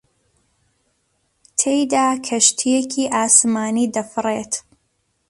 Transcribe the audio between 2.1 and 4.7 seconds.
کەشتییەکی ئاسمانی دەفڕێت